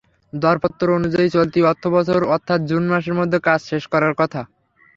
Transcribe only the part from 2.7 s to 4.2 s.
June মাসের মধ্যে কাজ শেষ করার